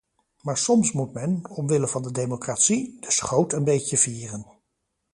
Maar 0.41 0.57
soms 0.57 0.91
moet 0.91 1.13
men, 1.13 1.49
omwille 1.49 1.87
van 1.87 2.01
de 2.03 2.11
democratie, 2.11 2.97
de 2.99 3.11
schoot 3.11 3.53
een 3.53 3.63
beetje 3.63 3.97
vieren. 3.97 4.45